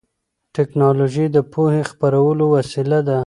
[0.55, 3.19] ټیکنالوژي د پوهې خپرولو وسیله ده.